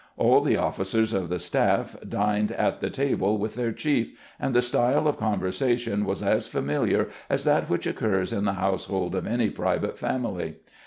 All 0.17 0.41
the 0.41 0.57
officers 0.57 1.13
of 1.13 1.29
the 1.29 1.37
staff 1.37 1.95
dined 2.09 2.51
at 2.53 2.79
the 2.79 2.89
table 2.89 3.37
with 3.37 3.53
their 3.53 3.71
chief, 3.71 4.17
and 4.39 4.55
the 4.55 4.61
style 4.63 5.07
of 5.07 5.17
conversation 5.19 6.05
was 6.05 6.23
as 6.23 6.47
familiar 6.47 7.09
as 7.29 7.43
that 7.43 7.69
which 7.69 7.85
occurs 7.85 8.33
in 8.33 8.45
the 8.45 8.53
household 8.53 9.13
of 9.13 9.27
any 9.27 9.51
private 9.51 9.99
family. 9.99 10.55